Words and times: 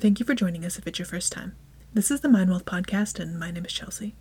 thank 0.00 0.18
you 0.18 0.24
for 0.24 0.34
joining 0.34 0.64
us 0.64 0.78
if 0.78 0.86
it's 0.86 0.98
your 0.98 1.04
first 1.04 1.30
time. 1.30 1.54
This 1.92 2.10
is 2.10 2.22
the 2.22 2.28
Mind 2.28 2.48
Wealth 2.48 2.64
Podcast, 2.64 3.20
and 3.20 3.38
my 3.38 3.50
name 3.50 3.66
is 3.66 3.72
Chelsea. 3.72 4.14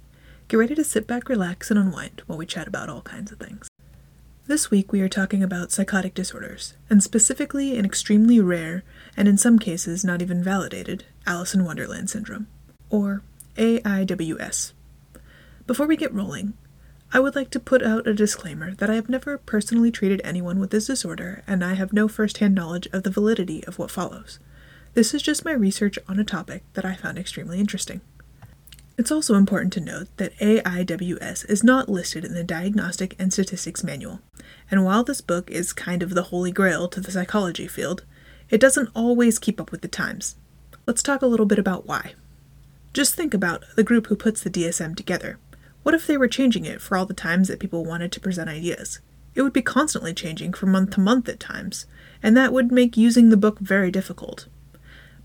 Get 0.50 0.58
ready 0.58 0.76
to 0.76 0.84
sit 0.84 1.08
back, 1.08 1.30
relax, 1.30 1.72
and 1.72 1.80
unwind 1.80 2.22
while 2.28 2.38
we 2.38 2.46
chat 2.46 2.68
about 2.68 2.90
all 2.90 3.02
kinds 3.02 3.32
of 3.32 3.40
things. 3.40 3.70
This 4.46 4.70
week, 4.70 4.92
we 4.92 5.00
are 5.00 5.08
talking 5.08 5.42
about 5.42 5.72
psychotic 5.72 6.14
disorders, 6.14 6.74
and 6.90 7.02
specifically 7.02 7.78
an 7.78 7.86
extremely 7.86 8.42
rare, 8.42 8.84
and 9.16 9.30
in 9.30 9.38
some 9.38 9.58
cases 9.58 10.04
not 10.04 10.22
even 10.22 10.44
validated, 10.44 11.06
Alice 11.26 11.54
in 11.54 11.64
Wonderland 11.64 12.10
syndrome, 12.10 12.48
or 12.90 13.24
AIWS. 13.56 14.74
Before 15.66 15.88
we 15.88 15.96
get 15.96 16.14
rolling, 16.14 16.56
I 17.14 17.22
would 17.22 17.38
like 17.38 17.52
to 17.52 17.60
put 17.60 17.82
out 17.84 18.06
a 18.06 18.14
disclaimer 18.14 18.76
that 18.76 18.90
I 18.90 18.96
have 18.96 19.08
never 19.08 19.38
personally 19.38 19.92
treated 19.92 20.20
anyone 20.26 20.60
with 20.60 20.72
this 20.72 20.88
disorder, 20.88 21.42
and 21.48 21.64
I 21.64 21.76
have 21.76 21.94
no 21.94 22.10
first 22.10 22.40
hand 22.40 22.54
knowledge 22.54 22.90
of 22.92 23.04
the 23.04 23.12
validity 23.12 23.64
of 23.66 23.80
what 23.80 23.92
follows. 23.92 24.40
This 24.96 25.14
is 25.14 25.22
just 25.22 25.46
my 25.46 25.52
research 25.52 26.00
on 26.08 26.20
a 26.20 26.24
topic 26.24 26.64
that 26.74 26.84
I 26.84 26.96
found 26.96 27.18
extremely 27.20 27.60
interesting. 27.60 28.02
It's 28.98 29.12
also 29.12 29.36
important 29.36 29.72
to 29.74 29.80
note 29.80 30.08
that 30.18 30.38
AIWS 30.40 31.50
is 31.50 31.64
not 31.64 31.88
listed 31.88 32.26
in 32.26 32.34
the 32.34 32.44
Diagnostic 32.44 33.16
and 33.20 33.32
Statistics 33.32 33.84
Manual, 33.84 34.20
and 34.70 34.84
while 34.84 35.04
this 35.04 35.22
book 35.22 35.50
is 35.52 35.74
kind 35.74 36.02
of 36.02 36.16
the 36.16 36.24
holy 36.24 36.52
grail 36.52 36.88
to 36.90 37.00
the 37.00 37.12
psychology 37.12 37.68
field, 37.68 38.04
it 38.50 38.60
doesn't 38.60 38.90
always 38.96 39.38
keep 39.38 39.62
up 39.62 39.72
with 39.72 39.82
the 39.82 39.88
times. 39.88 40.36
Let's 40.88 41.04
talk 41.04 41.22
a 41.22 41.28
little 41.28 41.46
bit 41.46 41.60
about 41.60 41.86
why. 41.86 42.14
Just 42.92 43.14
think 43.14 43.36
about 43.36 43.64
the 43.76 43.84
group 43.84 44.08
who 44.08 44.16
puts 44.16 44.42
the 44.42 44.50
DSM 44.50 44.96
together. 44.96 45.38
What 45.84 45.94
if 45.94 46.08
they 46.08 46.18
were 46.18 46.28
changing 46.28 46.66
it 46.66 46.82
for 46.82 46.98
all 46.98 47.06
the 47.06 47.14
times 47.14 47.48
that 47.48 47.60
people 47.60 47.86
wanted 47.86 48.12
to 48.12 48.20
present 48.20 48.50
ideas? 48.50 49.00
It 49.36 49.44
would 49.44 49.54
be 49.54 49.62
constantly 49.62 50.16
changing 50.16 50.54
from 50.54 50.72
month 50.72 50.90
to 50.96 51.00
month 51.00 51.30
at 51.30 51.40
times, 51.40 51.86
and 52.24 52.36
that 52.36 52.52
would 52.52 52.72
make 52.72 52.98
using 52.98 53.30
the 53.30 53.38
book 53.38 53.60
very 53.60 53.92
difficult. 53.92 54.48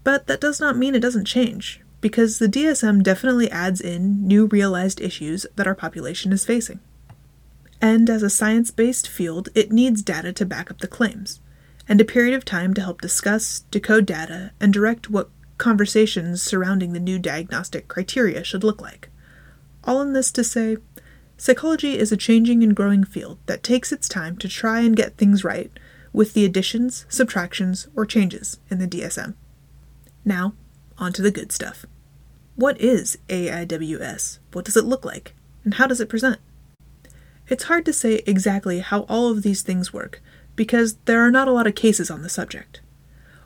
But 0.05 0.27
that 0.27 0.41
does 0.41 0.60
not 0.60 0.77
mean 0.77 0.94
it 0.94 1.00
doesn't 1.00 1.24
change, 1.24 1.80
because 2.00 2.38
the 2.38 2.48
DSM 2.48 3.02
definitely 3.02 3.50
adds 3.50 3.80
in 3.80 4.28
new 4.28 4.47
realized 4.47 5.00
issues 5.00 5.47
that 5.56 5.66
our 5.66 5.74
population 5.74 6.33
is 6.33 6.44
facing. 6.44 6.80
And 7.80 8.08
as 8.08 8.22
a 8.22 8.30
science 8.30 8.70
based 8.70 9.08
field, 9.08 9.48
it 9.55 9.72
needs 9.72 10.02
data 10.02 10.32
to 10.34 10.47
back 10.47 10.70
up 10.70 10.78
the 10.78 10.86
claims, 10.86 11.41
and 11.88 12.00
a 12.00 12.05
period 12.05 12.34
of 12.34 12.44
time 12.44 12.75
to 12.75 12.82
help 12.82 13.00
discuss, 13.00 13.60
decode 13.70 14.06
data, 14.06 14.52
and 14.60 14.72
direct 14.72 15.10
what 15.10 15.30
conversations 15.56 16.42
surrounding 16.42 16.92
the 16.92 17.00
new 17.00 17.19
diagnostic 17.19 17.88
criteria 17.88 18.44
should 18.44 18.64
look 18.64 18.80
like. 18.80 19.08
All 19.84 20.02
in 20.02 20.12
this 20.12 20.30
to 20.32 20.44
say, 20.44 20.77
psychology 21.36 21.98
is 21.98 22.12
a 22.12 22.16
changing 22.16 22.62
and 22.62 22.77
growing 22.77 23.05
field 23.05 23.38
that 23.47 23.62
takes 23.62 23.92
its 23.92 24.08
time 24.08 24.36
to 24.38 24.48
try 24.48 24.80
and 24.80 24.97
get 24.97 25.16
things 25.16 25.44
right 25.44 25.70
with 26.12 26.34
the 26.34 26.44
additions, 26.44 27.06
subtractions, 27.08 27.88
or 27.94 28.06
changes 28.06 28.58
in 28.70 28.78
the 28.78 28.88
DSM. 28.88 29.34
Now, 30.25 30.55
on 30.98 31.12
to 31.14 31.22
the 31.22 31.30
good 31.30 31.53
stuff. 31.53 31.84
What 32.56 32.80
is 32.80 33.19
AIWS? 33.28 34.39
What 34.53 34.64
does 34.64 34.77
it 34.77 34.84
look 34.84 35.05
like? 35.05 35.34
And 35.64 35.75
how 35.75 35.86
does 35.86 36.00
it 36.00 36.08
present? 36.08 36.39
It's 37.48 37.64
hard 37.64 37.84
to 37.86 37.92
say 37.92 38.22
exactly 38.27 38.81
how 38.81 39.00
all 39.03 39.31
of 39.31 39.42
these 39.42 39.62
things 39.62 39.92
work 39.92 40.22
because 40.56 40.97
there 41.05 41.20
are 41.20 41.31
not 41.31 41.48
a 41.48 41.53
lot 41.53 41.66
of 41.66 41.75
cases 41.75 42.11
on 42.11 42.22
the 42.22 42.28
subject. 42.28 42.81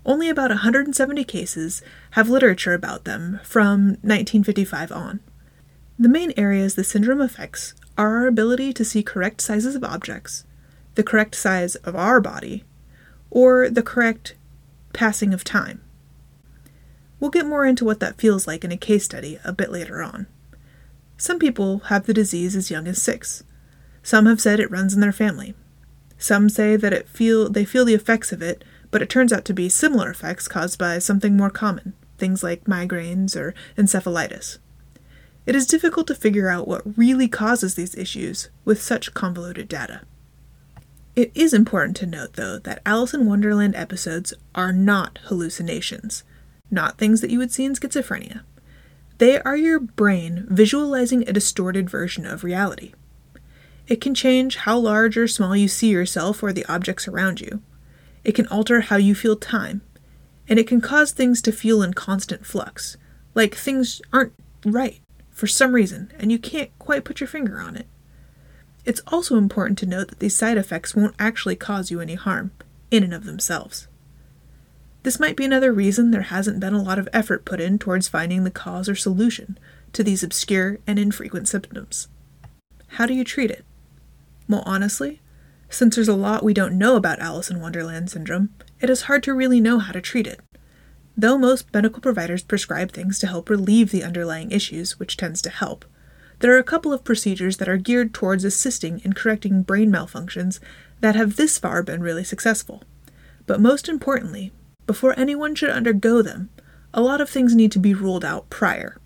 Only 0.07 0.29
about 0.29 0.51
170 0.51 1.25
cases 1.25 1.83
have 2.13 2.29
literature 2.29 2.75
about 2.75 3.05
them 3.05 3.41
from 3.43 3.99
1955 4.03 4.93
on. 4.93 5.21
The 5.99 6.09
main 6.09 6.33
areas 6.37 6.75
the 6.75 6.85
syndrome 6.85 7.21
affects 7.21 7.75
are 7.97 8.19
our 8.19 8.27
ability 8.27 8.73
to 8.75 8.85
see 8.85 9.03
correct 9.03 9.41
sizes 9.41 9.75
of 9.75 9.83
objects, 9.83 10.45
the 10.95 11.03
correct 11.03 11.35
size 11.35 11.75
of 11.77 11.97
our 11.97 12.21
body, 12.21 12.63
or 13.31 13.69
the 13.69 13.83
correct 13.83 14.37
passing 14.93 15.35
of 15.35 15.43
time. 15.43 15.83
We'll 17.21 17.31
get 17.31 17.47
more 17.47 17.67
into 17.67 17.85
what 17.85 18.01
that 18.01 18.21
feels 18.21 18.47
like 18.47 18.65
in 18.65 18.73
a 18.73 18.77
case 18.77 19.05
study 19.05 19.39
a 19.45 19.53
bit 19.53 19.73
later 19.73 20.03
on. 20.03 20.27
Some 21.17 21.39
people 21.39 21.81
have 21.87 22.07
the 22.07 22.15
disease 22.15 22.55
as 22.55 22.71
young 22.71 22.87
as 22.87 23.03
six. 23.03 23.43
Some 24.03 24.27
have 24.27 24.41
said 24.41 24.61
it 24.61 24.71
runs 24.71 24.95
in 24.95 25.01
their 25.01 25.13
family. 25.13 25.55
Some 26.17 26.49
say 26.49 26.77
that 26.77 26.93
it 26.93 27.09
feel 27.09 27.49
they 27.49 27.65
feel 27.65 27.85
the 27.85 27.95
effects 27.95 28.33
of 28.33 28.41
it, 28.41 28.65
but 28.91 29.03
it 29.03 29.11
turns 29.11 29.33
out 29.33 29.45
to 29.47 29.55
be 29.55 29.69
similar 29.69 30.11
effects 30.11 30.49
caused 30.49 30.79
by 30.79 30.99
something 30.99 31.37
more 31.37 31.51
common, 31.51 31.95
things 32.19 32.43
like 32.43 32.65
migraines 32.65 33.37
or 33.37 33.55
encephalitis. 33.77 34.59
It 35.45 35.57
is 35.57 35.67
difficult 35.67 36.07
to 36.09 36.15
figure 36.15 36.49
out 36.49 36.69
what 36.69 36.99
really 36.99 37.27
causes 37.27 37.75
these 37.75 37.97
issues 37.97 38.51
with 38.65 38.83
such 38.83 39.15
convoluted 39.15 39.69
data. 39.69 40.03
It 41.17 41.33
is 41.35 41.53
important 41.53 41.97
to 41.97 42.07
note, 42.07 42.35
though, 42.35 42.59
that 42.59 42.83
Alice 42.87 43.15
in 43.15 43.27
Wonderland 43.27 43.75
episodes 43.75 44.35
are 44.55 44.73
not 44.73 45.19
hallucinations, 45.25 46.23
not 46.71 46.99
things 46.99 47.21
that 47.21 47.31
you 47.31 47.39
would 47.39 47.53
see 47.53 47.65
in 47.65 47.75
schizophrenia. 47.75 48.43
They 49.19 49.41
are 49.41 49.57
your 49.57 49.81
brain 49.81 50.47
visualizing 50.49 51.29
a 51.29 51.33
distorted 51.33 51.91
version 51.91 52.25
of 52.27 52.45
reality. 52.45 52.93
It 53.89 54.01
can 54.01 54.15
change 54.15 54.57
how 54.57 54.79
large 54.79 55.17
or 55.17 55.27
small 55.27 55.57
you 55.57 55.67
see 55.67 55.89
yourself 55.89 56.43
or 56.43 56.53
the 56.53 56.67
objects 56.67 57.09
around 57.09 57.41
you. 57.41 57.63
It 58.23 58.33
can 58.33 58.47
alter 58.49 58.83
how 58.83 58.97
you 58.97 59.15
feel 59.15 59.37
time. 59.37 59.81
And 60.49 60.59
it 60.59 60.67
can 60.67 60.81
cause 60.81 61.13
things 61.13 61.43
to 61.43 61.53
feel 61.53 61.83
in 61.83 61.95
constant 61.95 62.47
flux, 62.47 62.97
like 63.35 63.55
things 63.55 64.01
aren't 64.13 64.33
right 64.65 65.01
for 65.31 65.47
some 65.47 65.73
reason, 65.73 66.13
and 66.19 66.33
you 66.33 66.39
can't 66.39 66.71
quite 66.79 67.05
put 67.05 67.21
your 67.21 67.29
finger 67.29 67.61
on 67.61 67.77
it. 67.77 67.87
It's 68.85 69.03
also 69.09 69.37
important 69.37 69.79
to 69.79 69.87
note 69.87 70.09
that 70.09 70.21
these 70.21 70.37
side 70.37 70.57
effects 70.57 70.95
won't 70.95 71.15
actually 71.19 71.57
cause 71.57 71.91
you 71.91 72.01
any 72.01 72.15
harm, 72.15 72.53
in 72.91 73.05
and 73.05 73.13
of 73.13 73.25
themselves. 73.25 73.88
This 75.03 75.21
might 75.21 75.37
be 75.37 75.45
another 75.45 75.73
reason 75.73 76.11
there 76.11 76.23
hasn't 76.23 76.61
been 76.61 76.75
a 76.75 76.83
lot 76.83 76.99
of 76.99 77.09
effort 77.13 77.45
put 77.45 77.61
in 77.61 77.79
towards 77.79 78.09
finding 78.09 78.45
the 78.45 78.51
cause 78.51 78.89
or 78.89 78.95
solution 78.95 79.59
to 79.93 80.03
these 80.03 80.23
obscure 80.23 80.79
and 80.87 80.99
infrequent 80.99 81.49
symptoms. 81.49 82.09
How 82.89 83.07
do 83.07 83.15
you 83.15 83.25
treat 83.25 83.51
it? 83.51 83.65
Well, 84.49 84.63
honestly, 84.67 85.21
since 85.71 85.95
there's 85.95 86.09
a 86.09 86.15
lot 86.15 86.43
we 86.43 86.55
don't 86.55 86.79
know 86.79 86.97
about 86.97 87.21
Alice 87.21 87.51
in 87.51 87.61
Wonderland 87.61 88.11
syndrome, 88.11 88.51
it 88.81 88.91
is 88.91 89.03
hard 89.03 89.23
to 89.25 89.35
really 89.35 89.61
know 89.61 89.79
how 89.79 89.93
to 89.93 90.01
treat 90.01 90.27
it. 90.27 90.41
Though 91.17 91.37
most 91.37 91.73
medical 91.75 92.01
providers 92.01 92.43
prescribe 92.43 92.93
things 92.93 93.19
to 93.19 93.27
help 93.27 93.51
relieve 93.51 93.91
the 93.91 94.05
underlying 94.05 94.51
issues, 94.51 94.99
which 94.99 95.17
tends 95.17 95.43
to 95.43 95.51
help, 95.51 95.85
there 96.41 96.55
are 96.55 96.59
a 96.59 96.65
couple 96.65 96.93
of 96.93 97.05
procedures 97.05 97.57
that 97.57 97.69
are 97.69 97.77
geared 97.77 98.15
towards 98.15 98.45
assisting 98.45 99.01
in 99.01 99.13
correcting 99.13 99.63
brain 99.63 99.91
malfunctions 99.91 100.61
that 101.01 101.17
have 101.17 101.37
this 101.37 101.59
far 101.59 101.83
been 101.83 102.01
really 102.01 102.25
successful. 102.25 102.83
But 103.47 103.61
most 103.61 103.89
importantly, 103.89 104.53
before 104.89 105.13
anyone 105.19 105.55
should 105.55 105.69
undergo 105.69 106.23
them, 106.23 106.49
a 106.95 107.03
lot 107.03 107.21
of 107.21 107.29
things 107.29 107.55
need 107.55 107.71
to 107.71 107.79
be 107.79 107.93
ruled 107.93 108.25
out 108.25 108.49
prior, 108.49 108.97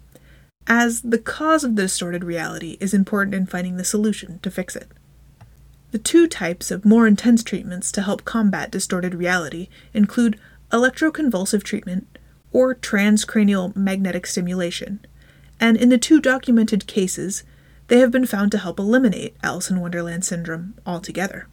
as 0.69 1.03
the 1.03 1.19
cause 1.19 1.65
of 1.65 1.75
the 1.75 1.82
distorted 1.82 2.22
reality 2.22 2.78
is 2.78 2.94
important 2.94 3.34
in 3.34 3.47
finding 3.47 3.76
the 3.76 3.84
solution 3.84 4.38
to 4.38 4.50
fix 4.50 4.76
it. 4.76 4.88
The 5.91 5.98
two 5.98 6.28
types 6.28 6.70
of 6.70 6.84
more 6.84 7.09
intense 7.09 7.43
treatments 7.43 7.91
to 7.93 8.03
help 8.03 8.25
combat 8.25 8.70
distorted 8.70 9.12
reality 9.12 9.69
include 9.93 10.38
electroconvulsive 10.70 11.65
treatment, 11.65 12.16
or 12.53 12.76
transcranial 12.76 13.75
magnetic 13.75 14.25
stimulation, 14.25 15.04
and 15.59 15.76
in 15.76 15.88
the 15.88 15.99
two 15.99 16.20
documented 16.20 16.87
cases, 16.87 17.43
they 17.88 17.99
have 17.99 18.12
been 18.12 18.25
found 18.25 18.53
to 18.53 18.59
help 18.59 18.78
eliminate 18.78 19.37
Alice 19.43 19.69
in 19.69 19.81
Wonderland 19.81 20.25
syndrome 20.25 20.75
altogether. 20.87 21.49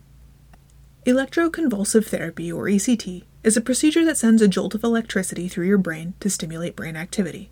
Electroconvulsive 1.07 2.05
therapy, 2.05 2.51
or 2.51 2.65
ECT, 2.65 3.23
is 3.43 3.55
a 3.55 3.61
procedure 3.61 4.03
that 4.05 4.17
sends 4.17 4.41
a 4.41 4.47
jolt 4.47 4.75
of 4.75 4.83
electricity 4.83 5.47
through 5.47 5.67
your 5.67 5.77
brain 5.77 6.13
to 6.19 6.29
stimulate 6.29 6.75
brain 6.75 6.95
activity. 6.95 7.49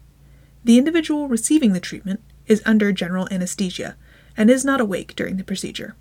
The 0.64 0.78
individual 0.78 1.28
receiving 1.28 1.74
the 1.74 1.80
treatment 1.80 2.22
is 2.46 2.62
under 2.66 2.92
general 2.92 3.28
anesthesia 3.32 3.96
and 4.36 4.50
is 4.50 4.66
not 4.66 4.82
awake 4.82 5.16
during 5.16 5.38
the 5.38 5.44
procedure. 5.44 5.96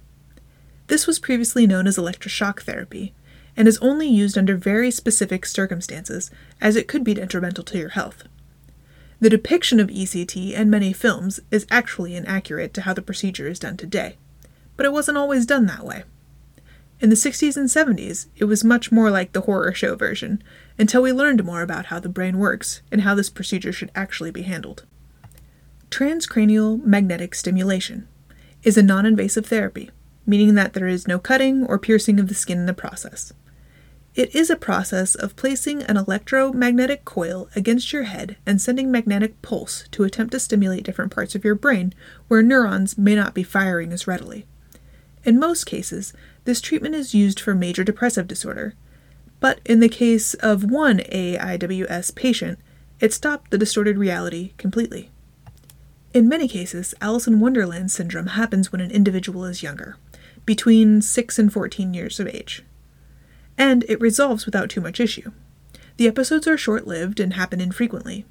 This 0.89 1.07
was 1.07 1.19
previously 1.19 1.67
known 1.67 1.87
as 1.87 1.97
electroshock 1.97 2.63
therapy 2.63 3.15
and 3.57 3.67
is 3.67 3.79
only 3.79 4.09
used 4.09 4.37
under 4.37 4.57
very 4.57 4.91
specific 4.91 5.47
circumstances, 5.47 6.31
as 6.61 6.77
it 6.77 6.89
could 6.89 7.03
be 7.03 7.15
detrimental 7.15 7.65
to 7.65 7.79
your 7.79 7.91
health. 7.91 8.25
The 9.19 9.31
depiction 9.31 9.81
of 9.81 9.89
ECT 9.89 10.53
in 10.53 10.69
many 10.69 10.93
films 10.93 11.41
is 11.51 11.67
actually 11.71 12.15
inaccurate 12.15 12.75
to 12.75 12.83
how 12.83 12.93
the 12.93 13.01
procedure 13.01 13.49
is 13.49 13.59
done 13.59 13.79
today, 13.79 14.17
but 14.77 14.85
it 14.85 14.93
wasn't 14.93 15.17
always 15.17 15.47
done 15.47 15.65
that 15.67 15.85
way. 15.85 16.05
In 16.99 17.11
the 17.11 17.17
60s 17.17 17.57
and 17.57 17.69
70s, 17.69 18.27
it 18.37 18.47
was 18.47 18.65
much 18.65 18.91
more 18.91 19.11
like 19.11 19.33
the 19.33 19.43
horror 19.43 19.75
show 19.75 19.97
version, 19.97 20.43
until 20.79 21.03
we 21.03 21.13
learned 21.13 21.45
more 21.45 21.61
about 21.61 21.87
how 21.87 22.01
the 22.01 22.09
brain 22.09 22.39
works 22.39 22.81
and 22.91 23.03
how 23.03 23.15
this 23.15 23.29
procedure 23.29 23.73
should 23.73 23.91
actually 23.95 24.31
be 24.31 24.43
handled. 24.43 24.85
Transcranial 25.91 26.83
magnetic 26.85 27.35
stimulation 27.35 28.09
is 28.63 28.79
a 28.79 28.83
non 28.83 29.05
invasive 29.05 29.47
therapy, 29.47 29.91
meaning 30.25 30.55
that 30.55 30.73
there 30.73 30.89
is 30.89 31.07
no 31.07 31.19
cutting 31.19 31.67
or 31.67 31.79
piercing 31.79 32.19
of 32.19 32.29
the 32.29 32.35
skin 32.35 32.59
in 32.59 32.67
the 32.67 32.73
process. 32.73 33.33
It 34.15 34.35
is 34.35 34.49
a 34.49 34.57
process 34.57 35.15
of 35.15 35.37
placing 35.37 35.83
an 35.83 35.99
electromagnetic 35.99 37.05
coil 37.05 37.51
against 37.55 37.93
your 37.93 38.05
head 38.05 38.39
and 38.47 38.59
sending 38.59 38.91
magnetic 38.91 39.43
pulse 39.43 39.87
to 39.91 40.05
attempt 40.05 40.33
to 40.33 40.41
stimulate 40.41 40.85
different 40.85 41.15
parts 41.15 41.35
of 41.35 41.45
your 41.45 41.55
brain 41.55 41.93
where 42.29 42.43
neurons 42.43 42.97
may 42.97 43.15
not 43.15 43.35
be 43.35 43.43
firing 43.43 43.93
as 43.93 44.07
readily. 44.07 44.47
In 45.25 45.39
most 45.39 45.65
cases, 45.65 46.15
this 46.47 46.61
treatment 46.61 46.95
is 46.95 47.15
used 47.15 47.39
for 47.39 47.55
major 47.55 47.85
depressive 47.85 48.27
disorder, 48.27 48.75
but 49.41 49.61
in 49.67 49.81
the 49.81 49.89
case 49.89 50.35
of 50.35 50.71
one 50.71 51.01
AIWS 51.01 52.15
patient, 52.15 52.59
It 52.99 53.13
stopped 53.13 53.51
the 53.51 53.59
distorted 53.59 53.99
reality 53.99 54.53
completely. 54.57 55.11
In 56.15 56.29
many 56.29 56.49
cases, 56.49 56.95
Alice 57.03 57.27
in 57.27 57.41
Wonderland 57.41 57.91
syndrome 57.91 58.29
happens 58.29 58.73
when 58.73 58.81
an 58.81 58.91
individual 58.91 59.45
is 59.45 59.63
younger, 59.63 59.97
between 60.47 61.03
6 61.03 61.39
and 61.39 61.53
14 61.53 61.93
years 61.93 62.19
of 62.19 62.27
age. 62.27 62.65
And 63.59 63.85
it 63.87 64.01
resolves 64.01 64.47
without 64.47 64.71
too 64.71 64.81
much 64.81 64.99
issue. 64.99 65.33
The 65.99 66.09
episodes 66.09 66.47
are 66.47 66.57
short 66.57 66.87
lived 66.87 67.21
and 67.21 67.35
happen 67.35 67.61
infrequently, 67.61 68.25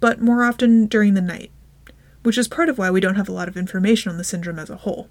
but 0.00 0.22
more 0.22 0.44
often 0.44 0.86
during 0.86 1.12
the 1.12 1.20
night, 1.20 1.50
which 2.22 2.38
is 2.38 2.48
part 2.48 2.70
of 2.70 2.78
why 2.78 2.90
we 2.90 3.00
don't 3.00 3.16
have 3.16 3.28
a 3.28 3.32
lot 3.32 3.48
of 3.48 3.56
information 3.56 4.10
on 4.10 4.16
the 4.16 4.24
syndrome 4.24 4.58
as 4.58 4.70
a 4.70 4.76
whole. 4.76 5.10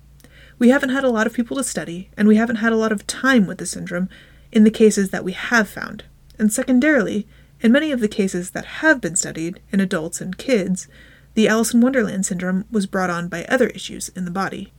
We 0.58 0.70
haven't 0.70 0.90
had 0.90 1.04
a 1.04 1.10
lot 1.10 1.28
of 1.28 1.34
people 1.34 1.58
to 1.58 1.64
study, 1.64 2.10
and 2.16 2.28
we 2.28 2.38
haven't 2.38 2.58
had 2.58 2.72
a 2.72 2.78
lot 2.78 2.92
of 2.92 3.06
time 3.08 3.46
with 3.46 3.58
the 3.58 3.66
syndrome 3.66 4.10
in 4.52 4.64
the 4.64 4.72
cases 4.72 5.10
that 5.10 5.24
we 5.24 5.34
have 5.34 5.68
found. 5.68 6.06
And 6.40 6.52
secondarily, 6.52 7.28
in 7.60 7.72
many 7.72 7.92
of 7.92 8.00
the 8.00 8.08
cases 8.08 8.52
that 8.52 8.66
have 8.66 9.02
been 9.02 9.16
studied 9.16 9.60
in 9.72 9.80
adults 9.80 10.22
and 10.22 10.38
kids, 10.38 10.88
the 11.34 11.48
Alice 11.48 11.74
in 11.74 11.82
Wonderland 11.82 12.26
syndrome 12.26 12.66
was 12.72 12.86
brought 12.86 13.10
on 13.10 13.28
by 13.28 13.44
other 13.46 13.68
issues 13.68 14.10
in 14.10 14.24
the 14.24 14.32
body. 14.32 14.72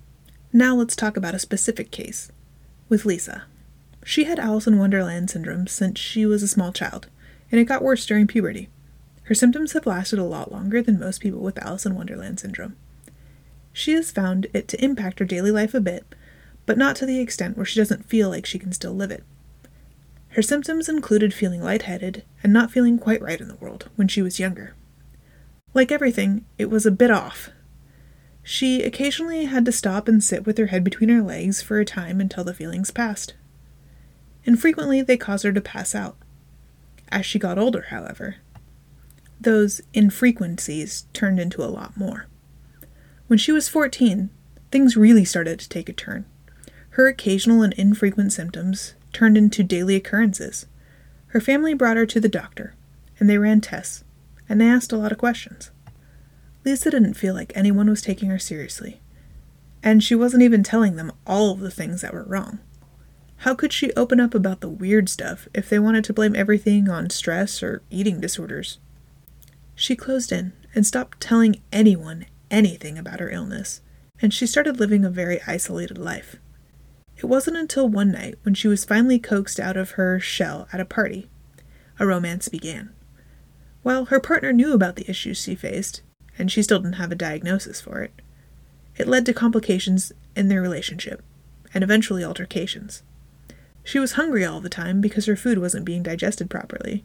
Now 0.53 0.75
let's 0.75 0.97
talk 0.97 1.17
about 1.17 1.35
a 1.35 1.39
specific 1.39 1.91
case 1.91 2.31
with 2.89 3.05
Lisa. 3.05 3.45
She 4.05 4.25
had 4.25 4.39
Alice 4.39 4.67
in 4.67 4.79
Wonderland 4.79 5.29
syndrome 5.29 5.67
since 5.67 5.99
she 5.99 6.25
was 6.25 6.43
a 6.43 6.49
small 6.49 6.73
child, 6.73 7.09
and 7.53 7.61
it 7.61 7.65
got 7.65 7.83
worse 7.83 8.07
during 8.07 8.27
puberty. 8.27 8.71
Her 9.25 9.35
symptoms 9.35 9.73
have 9.73 9.87
lasted 9.87 10.19
a 10.19 10.25
lot 10.25 10.53
longer 10.53 10.81
than 10.81 10.99
most 10.99 11.21
people 11.21 11.41
with 11.41 11.63
Alice 11.63 11.85
in 11.85 11.95
Wonderland 11.95 12.41
syndrome. 12.41 12.77
She 13.79 13.93
has 13.93 14.11
found 14.11 14.47
it 14.55 14.69
to 14.69 14.83
impact 14.83 15.19
her 15.19 15.27
daily 15.27 15.51
life 15.51 15.75
a 15.75 15.83
bit, 15.83 16.07
but 16.65 16.79
not 16.79 16.97
to 16.97 17.05
the 17.05 17.21
extent 17.21 17.59
where 17.59 17.67
she 17.67 17.79
doesn't 17.79 18.09
feel 18.09 18.31
like 18.31 18.47
she 18.47 18.59
can 18.59 18.73
still 18.73 18.95
live 18.95 19.11
it. 19.11 19.23
Her 20.29 20.41
symptoms 20.41 20.89
included 20.89 21.35
feeling 21.35 21.63
lightheaded 21.63 22.25
and 22.43 22.55
not 22.55 22.71
feeling 22.71 22.99
quite 22.99 23.21
right 23.21 23.39
in 23.39 23.49
the 23.49 23.57
world 23.57 23.91
when 23.95 24.09
she 24.09 24.23
was 24.23 24.41
younger. 24.41 24.73
Like 25.75 25.93
everything, 25.93 26.47
it 26.57 26.71
was 26.71 26.87
a 26.87 26.91
bit 26.91 27.11
off. 27.11 27.51
She 28.43 28.83
occasionally 28.83 29.45
had 29.45 29.67
to 29.67 29.73
stop 29.73 30.09
and 30.09 30.25
sit 30.25 30.47
with 30.47 30.57
her 30.57 30.69
head 30.69 30.83
between 30.83 31.11
her 31.11 31.21
legs 31.21 31.61
for 31.61 31.79
a 31.79 31.85
time 31.85 32.19
until 32.19 32.45
the 32.45 32.55
feelings 32.55 32.91
passed. 32.91 33.35
Infrequently, 34.45 35.03
they 35.03 35.19
caused 35.19 35.45
her 35.45 35.53
to 35.53 35.61
pass 35.61 35.95
out. 35.95 36.17
As 37.11 37.27
she 37.27 37.39
got 37.39 37.59
older, 37.59 37.89
however, 37.91 38.37
those 39.39 39.83
infrequencies 39.93 41.05
turned 41.13 41.39
into 41.39 41.63
a 41.63 41.69
lot 41.69 41.95
more. 41.95 42.27
When 43.27 43.39
she 43.39 43.53
was 43.53 43.69
14, 43.69 44.31
things 44.71 44.97
really 44.97 45.25
started 45.25 45.59
to 45.59 45.69
take 45.69 45.89
a 45.89 45.93
turn. 45.93 46.27
Her 46.91 47.09
occasional 47.09 47.63
and 47.63 47.73
infrequent 47.75 48.33
symptoms 48.33 48.95
turned 49.13 49.37
into 49.37 49.63
daily 49.63 49.97
occurrences. 49.97 50.67
Her 51.29 51.41
family 51.41 51.75
brought 51.75 51.97
her 51.97 52.07
to 52.07 52.21
the 52.21 52.29
doctor, 52.29 52.75
and 53.19 53.29
they 53.29 53.39
ran 53.39 53.61
tests, 53.61 54.05
and 54.49 54.61
they 54.61 54.69
asked 54.69 54.93
a 54.93 54.97
lot 54.97 55.13
of 55.13 55.19
questions. 55.19 55.71
Lisa 56.65 56.91
didn't 56.91 57.15
feel 57.15 57.35
like 57.35 57.53
anyone 57.55 57.91
was 57.91 58.01
taking 58.01 58.31
her 58.31 58.39
seriously, 58.39 59.01
and 59.83 60.03
she 60.03 60.15
wasn't 60.15 60.43
even 60.43 60.63
telling 60.63 60.97
them 60.97 61.13
all 61.27 61.51
of 61.51 61.61
the 61.61 61.71
things 61.71 62.03
that 62.03 62.15
were 62.15 62.25
wrong. 62.25 62.61
How 63.39 63.55
could 63.55 63.73
she 63.73 63.93
open 63.95 64.21
up 64.21 64.35
about 64.35 64.61
the 64.61 64.69
weird 64.69 65.09
stuff 65.09 65.49
if 65.53 65.69
they 65.69 65.79
wanted 65.79 66.05
to 66.05 66.13
blame 66.13 66.35
everything 66.37 66.89
on 66.89 67.11
stress 67.11 67.63
or 67.63 67.83
eating 67.91 68.21
disorders? 68.21 68.79
She 69.75 69.95
closed 69.97 70.33
in 70.33 70.53
and 70.75 70.87
stopped 70.87 71.21
telling 71.21 71.61
anyone 71.73 72.27
anything 72.51 72.99
about 72.99 73.21
her 73.21 73.31
illness, 73.31 73.81
and 74.21 74.33
she 74.33 74.47
started 74.47 74.79
living 74.81 75.05
a 75.05 75.11
very 75.11 75.41
isolated 75.47 75.99
life. 75.99 76.37
It 77.17 77.27
wasn't 77.27 77.57
until 77.57 77.89
one 77.89 78.13
night 78.13 78.37
when 78.43 78.55
she 78.55 78.69
was 78.69 78.85
finally 78.85 79.19
coaxed 79.19 79.59
out 79.59 79.77
of 79.77 79.93
her 79.93 80.21
shell 80.21 80.69
at 80.73 80.81
a 80.81 80.85
party, 80.85 81.29
a 81.99 82.07
romance 82.07 82.49
began. 82.49 82.91
Well, 83.83 84.07
her 84.07 84.21
partner 84.21 84.53
knew 84.53 84.73
about 84.75 84.97
the 84.97 85.09
issues 85.09 85.41
she 85.43 85.55
faced, 85.55 86.03
and 86.39 86.51
she 86.51 86.63
still 86.63 86.81
didn't 86.81 86.95
have 86.95 87.13
a 87.13 87.17
diagnosis 87.17 87.81
for 87.81 88.03
it, 88.03 88.13
it 88.99 89.09
led 89.09 89.27
to 89.27 89.35
complications 89.35 90.13
in 90.35 90.49
their 90.49 90.63
relationship, 90.63 91.23
and 91.75 91.85
eventually 91.85 92.25
altercations. 92.25 93.03
She 93.85 93.99
was 93.99 94.13
hungry 94.13 94.45
all 94.45 94.61
the 94.61 94.69
time 94.69 95.01
because 95.01 95.27
her 95.27 95.37
food 95.37 95.59
wasn't 95.59 95.85
being 95.85 96.03
digested 96.03 96.51
properly, 96.51 97.05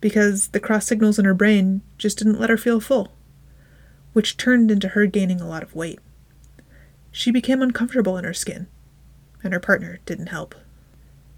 because 0.00 0.48
the 0.48 0.60
cross 0.60 0.86
signals 0.86 1.18
in 1.18 1.24
her 1.24 1.34
brain 1.34 1.82
just 1.96 2.18
didn't 2.18 2.40
let 2.40 2.50
her 2.50 2.56
feel 2.56 2.80
full, 2.80 3.12
which 4.18 4.36
turned 4.36 4.68
into 4.68 4.88
her 4.88 5.06
gaining 5.06 5.40
a 5.40 5.46
lot 5.46 5.62
of 5.62 5.76
weight. 5.76 6.00
She 7.12 7.30
became 7.30 7.62
uncomfortable 7.62 8.16
in 8.16 8.24
her 8.24 8.34
skin, 8.34 8.66
and 9.44 9.52
her 9.52 9.60
partner 9.60 10.00
didn't 10.06 10.30
help. 10.30 10.56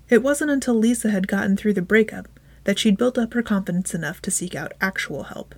It 0.08 0.22
wasn't 0.22 0.50
until 0.50 0.76
Lisa 0.76 1.10
had 1.10 1.28
gotten 1.28 1.58
through 1.58 1.74
the 1.74 1.82
breakup 1.82 2.26
that 2.64 2.78
she'd 2.78 2.96
built 2.96 3.18
up 3.18 3.34
her 3.34 3.42
confidence 3.42 3.92
enough 3.92 4.22
to 4.22 4.30
seek 4.30 4.54
out 4.54 4.72
actual 4.80 5.24
help. 5.24 5.54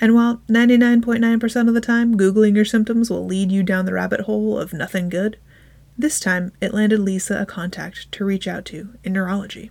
And 0.00 0.14
while 0.14 0.40
99.9% 0.48 1.68
of 1.68 1.74
the 1.74 1.80
time 1.82 2.16
Googling 2.16 2.56
your 2.56 2.64
symptoms 2.64 3.10
will 3.10 3.26
lead 3.26 3.52
you 3.52 3.62
down 3.62 3.84
the 3.84 3.92
rabbit 3.92 4.20
hole 4.20 4.58
of 4.58 4.72
nothing 4.72 5.10
good, 5.10 5.36
this 5.98 6.18
time 6.18 6.52
it 6.58 6.72
landed 6.72 7.00
Lisa 7.00 7.38
a 7.38 7.44
contact 7.44 8.10
to 8.12 8.24
reach 8.24 8.48
out 8.48 8.64
to 8.64 8.96
in 9.04 9.12
neurology. 9.12 9.70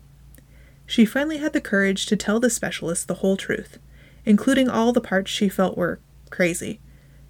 She 0.85 1.03
finally 1.03 1.39
had 1.39 1.53
the 1.53 1.61
courage 1.61 2.05
to 2.05 2.15
tell 2.15 2.39
the 2.39 2.51
specialist 2.51 3.07
the 3.07 3.15
whole 3.15 3.37
truth, 3.37 3.79
including 4.23 4.69
all 4.69 4.93
the 4.93 5.01
parts 5.01 5.31
she 5.31 5.49
felt 5.49 5.75
were 5.75 5.99
crazy, 6.29 6.79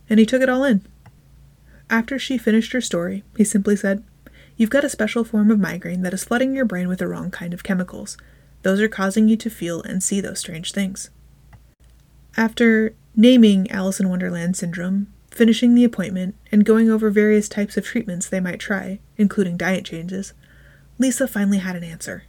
and 0.09 0.19
he 0.19 0.25
took 0.25 0.41
it 0.41 0.49
all 0.49 0.63
in. 0.63 0.85
After 1.89 2.19
she 2.19 2.37
finished 2.37 2.73
her 2.73 2.81
story, 2.81 3.23
he 3.35 3.43
simply 3.43 3.75
said, 3.75 4.03
You've 4.57 4.69
got 4.69 4.83
a 4.83 4.89
special 4.89 5.23
form 5.23 5.49
of 5.51 5.59
migraine 5.59 6.01
that 6.01 6.13
is 6.13 6.23
flooding 6.23 6.55
your 6.55 6.65
brain 6.65 6.87
with 6.87 6.99
the 6.99 7.07
wrong 7.07 7.31
kind 7.31 7.53
of 7.53 7.63
chemicals. 7.63 8.17
Those 8.63 8.81
are 8.81 8.89
causing 8.89 9.29
you 9.29 9.37
to 9.37 9.49
feel 9.49 9.81
and 9.83 10.03
see 10.03 10.19
those 10.19 10.39
strange 10.39 10.73
things. 10.73 11.09
After 12.35 12.93
naming 13.15 13.71
Alice 13.71 13.99
in 13.99 14.09
Wonderland 14.09 14.57
syndrome, 14.57 15.07
finishing 15.31 15.75
the 15.75 15.85
appointment, 15.85 16.35
and 16.51 16.65
going 16.65 16.89
over 16.89 17.09
various 17.09 17.47
types 17.47 17.77
of 17.77 17.85
treatments 17.85 18.27
they 18.27 18.39
might 18.39 18.59
try, 18.59 18.99
including 19.17 19.57
diet 19.57 19.85
changes, 19.85 20.33
Lisa 20.97 21.27
finally 21.27 21.59
had 21.59 21.75
an 21.75 21.83
answer 21.83 22.23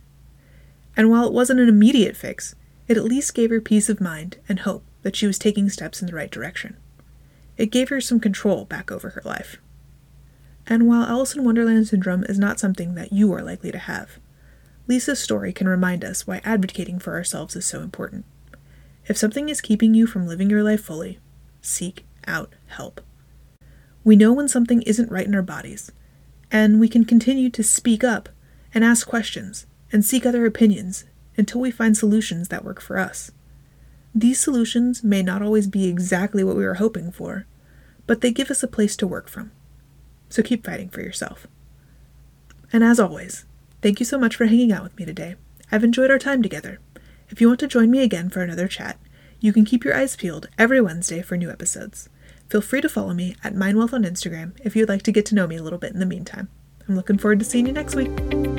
and 0.97 1.11
while 1.11 1.27
it 1.27 1.33
wasn't 1.33 1.61
an 1.61 1.69
immediate 1.69 2.17
fix, 2.17 2.55
it 2.89 2.97
at 2.97 3.05
least 3.05 3.35
gave 3.35 3.51
her 3.51 3.61
peace 3.61 3.89
of 3.89 4.01
mind 4.01 4.37
and 4.49 4.61
hope 4.61 4.85
that 5.03 5.17
she 5.17 5.27
was 5.27 5.39
taking 5.39 5.69
steps 5.69 6.01
in 6.01 6.07
the 6.07 6.15
right 6.15 6.31
direction. 6.31 6.77
It 7.57 7.71
gave 7.71 7.89
her 7.89 8.01
some 8.01 8.21
control 8.21 8.65
back 8.65 8.91
over 8.91 9.11
her 9.11 9.23
life. 9.25 9.59
And 10.67 10.87
while 10.87 11.05
Alice 11.05 11.35
in 11.35 11.45
Wonderland 11.45 11.89
syndrome 11.89 12.25
is 12.25 12.39
not 12.39 12.61
something 12.61 12.95
that 12.95 13.13
you 13.13 13.33
are 13.33 13.43
likely 13.43 13.73
to 13.73 13.79
have, 13.79 14.19
Lisa's 14.87 15.21
story 15.21 15.53
can 15.53 15.69
remind 15.69 16.05
us 16.05 16.27
why 16.27 16.41
advocating 16.45 16.99
for 16.99 17.15
ourselves 17.15 17.55
is 17.57 17.67
so 17.67 17.81
important. 17.81 18.25
If 19.07 19.17
something 19.17 19.49
is 19.49 19.61
keeping 19.61 19.95
you 19.95 20.07
from 20.07 20.27
living 20.27 20.51
your 20.51 20.63
life 20.63 20.83
fully, 20.83 21.19
seek 21.61 22.05
out 22.27 22.55
help. 22.69 23.01
We 24.05 24.17
know 24.17 24.33
when 24.33 24.49
something 24.49 24.83
isn't 24.83 25.11
right 25.11 25.27
in 25.27 25.35
our 25.35 25.43
bodies, 25.43 25.93
and 26.51 26.81
we 26.81 26.89
can 26.89 27.05
continue 27.05 27.51
to 27.51 27.63
speak 27.63 28.03
up 28.03 28.29
and 28.73 28.85
ask 28.85 29.07
questions 29.07 29.67
and 29.93 30.05
seek 30.05 30.25
other 30.25 30.47
opinions 30.47 31.05
until 31.37 31.61
we 31.61 31.71
find 31.71 31.97
solutions 31.97 32.49
that 32.49 32.65
work 32.65 32.81
for 32.81 32.99
us. 32.99 33.31
These 34.15 34.41
solutions 34.41 35.05
may 35.05 35.23
not 35.23 35.43
always 35.43 35.69
be 35.69 35.87
exactly 35.87 36.43
what 36.43 36.57
we 36.57 36.65
were 36.65 36.75
hoping 36.75 37.13
for, 37.13 37.47
but 38.07 38.21
they 38.21 38.33
give 38.33 38.51
us 38.51 38.63
a 38.63 38.69
place 38.69 38.97
to 38.97 39.07
work 39.07 39.29
from. 39.29 39.53
So 40.29 40.43
keep 40.43 40.65
fighting 40.65 40.89
for 40.89 41.01
yourself. 41.01 41.47
And 42.73 42.83
as 42.83 42.99
always, 42.99 43.45
thank 43.83 44.01
you 44.01 44.07
so 44.07 44.19
much 44.19 44.37
for 44.37 44.47
hanging 44.47 44.73
out 44.73 44.83
with 44.83 44.97
me 44.97 45.05
today. 45.05 45.37
I've 45.71 45.85
enjoyed 45.85 46.11
our 46.11 46.19
time 46.19 46.43
together. 46.43 46.81
If 47.29 47.41
you 47.41 47.47
want 47.47 47.61
to 47.61 47.69
join 47.69 47.91
me 47.91 48.03
again 48.03 48.31
for 48.31 48.43
another 48.43 48.67
chat, 48.67 48.99
you 49.39 49.53
can 49.53 49.65
keep 49.65 49.85
your 49.85 49.97
eyes 49.97 50.17
peeled 50.17 50.49
every 50.59 50.81
Wednesday 50.81 51.23
for 51.23 51.37
new 51.37 51.51
episodes. 51.51 52.09
Feel 52.49 52.61
free 52.61 52.81
to 52.81 52.89
follow 52.89 53.15
me 53.15 53.37
at 53.45 53.55
MindWealth 53.55 53.93
on 53.93 54.03
Instagram 54.03 54.53
if 54.65 54.75
you'd 54.75 54.89
like 54.89 55.03
to 55.03 55.13
get 55.13 55.25
to 55.27 55.35
know 55.37 55.47
me 55.47 55.57
a 55.57 55.63
little 55.63 55.79
bit 55.79 55.93
in 55.93 56.01
the 56.01 56.07
meantime. 56.07 56.49
I'm 56.89 56.97
looking 56.97 57.19
forward 57.19 57.39
to 57.39 57.45
seeing 57.45 57.67
you 57.67 57.73
next 57.73 57.95
week. 57.95 58.50